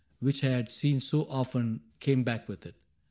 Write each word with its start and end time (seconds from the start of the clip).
Which 0.19 0.43
I 0.43 0.47
had 0.49 0.71
seen 0.71 0.99
so 0.99 1.27
often, 1.29 1.81
came 1.99 2.23
back 2.23 2.49
with 2.49 2.65
it. 2.65 2.73